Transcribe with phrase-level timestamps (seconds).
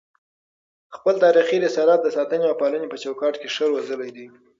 [0.95, 4.27] خپل تاریخي رسالت د ساتني او پالني په چوکاټ کي ښه روزلی دی